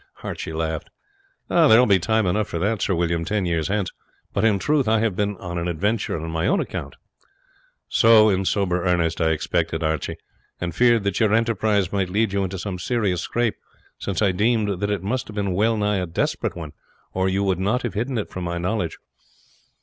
Archie 0.23 0.51
laughed. 0.51 0.89
"There 1.47 1.67
will 1.67 1.85
be 1.85 1.99
time 1.99 2.25
enough 2.25 2.47
for 2.47 2.57
that, 2.57 2.81
Sir 2.81 2.95
William, 2.95 3.23
ten 3.23 3.45
years 3.45 3.67
hence; 3.67 3.91
but 4.33 4.43
in 4.43 4.57
truth 4.57 4.87
I 4.87 4.99
have 4.99 5.15
been 5.15 5.37
on 5.37 5.59
an 5.59 5.67
adventure 5.67 6.19
on 6.19 6.31
my 6.31 6.47
own 6.47 6.59
account." 6.59 6.95
"So, 7.87 8.27
in 8.27 8.43
sober 8.43 8.83
earnest, 8.83 9.21
I 9.21 9.29
expected, 9.29 9.83
Archie, 9.83 10.17
and 10.59 10.73
feared 10.73 11.03
that 11.03 11.19
your 11.19 11.35
enterprise 11.35 11.93
might 11.93 12.09
lead 12.09 12.33
you 12.33 12.43
into 12.43 12.57
some 12.57 12.79
serious 12.79 13.21
scrape 13.21 13.57
since 13.99 14.23
I 14.23 14.31
deemed 14.31 14.79
that 14.81 14.89
it 14.89 15.03
must 15.03 15.27
have 15.27 15.35
been 15.35 15.53
well 15.53 15.77
nigh 15.77 15.97
a 15.97 16.07
desperate 16.07 16.55
one 16.55 16.71
or 17.13 17.29
you 17.29 17.43
would 17.43 17.59
not 17.59 17.83
have 17.83 17.93
hidden 17.93 18.17
it 18.17 18.31
from 18.31 18.43
my 18.43 18.57
knowledge." 18.57 18.97